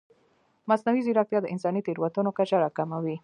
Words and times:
مصنوعي 0.69 1.01
ځیرکتیا 1.05 1.39
د 1.41 1.47
انساني 1.53 1.81
تېروتنو 1.85 2.31
کچه 2.37 2.57
راکموي. 2.63 3.15